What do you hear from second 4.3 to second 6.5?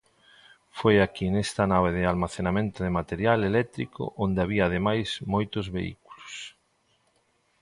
había ademais moitos vehículos.